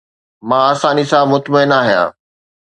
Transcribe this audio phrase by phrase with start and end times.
[0.47, 2.11] مان آساني سان مطمئن آهيان